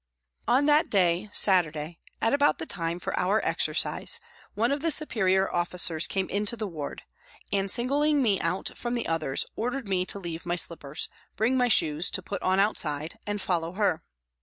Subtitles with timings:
[0.47, 4.19] On that day, Saturday, at about the time for our exercise,
[4.55, 7.03] one of the superior officers came into the ward
[7.53, 11.67] and, singling me out from the others, ordered me to leave my slippers, bring my
[11.67, 14.03] shoes to put on outside and follow her.